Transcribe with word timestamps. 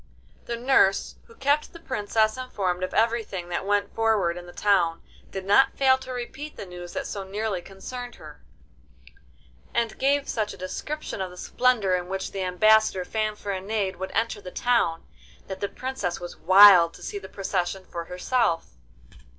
The 0.45 0.55
nurse, 0.57 1.13
who 1.25 1.35
kept 1.35 1.73
the 1.73 1.79
Princess 1.79 2.35
informed 2.35 2.81
of 2.83 2.91
everything 2.91 3.49
that 3.49 3.67
went 3.67 3.93
forward 3.93 4.35
in 4.35 4.47
the 4.47 4.51
town, 4.51 5.03
did 5.29 5.45
not 5.45 5.77
fail 5.77 5.99
to 5.99 6.11
repeat 6.11 6.57
the 6.57 6.65
news 6.65 6.93
that 6.93 7.05
so 7.05 7.23
nearly 7.23 7.61
concerned 7.61 8.15
her, 8.15 8.41
and 9.75 9.99
gave 9.99 10.27
such 10.27 10.55
a 10.55 10.57
description 10.57 11.21
of 11.21 11.29
the 11.29 11.37
splendour 11.37 11.93
in 11.93 12.07
which 12.09 12.31
the 12.31 12.41
ambassador 12.41 13.05
Fanfaronade 13.05 13.97
would 13.97 14.09
enter 14.15 14.41
the 14.41 14.49
town, 14.49 15.03
that 15.45 15.59
the 15.59 15.69
Princess 15.69 16.19
was 16.19 16.35
wild 16.35 16.95
to 16.95 17.03
see 17.03 17.19
the 17.19 17.29
procession 17.29 17.85
for 17.85 18.05
herself. 18.05 18.71